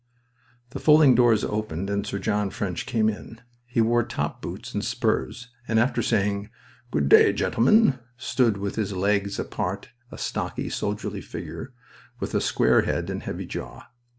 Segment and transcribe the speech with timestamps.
[0.71, 3.39] The folding doors opened and Sir John French came in.
[3.67, 6.49] He wore top boots and spurs, and after saying,
[6.89, 11.73] "Good day, gentlemen," stood with his legs apart, a stocky, soldierly figure,
[12.19, 13.89] with a square head and heavy jaw.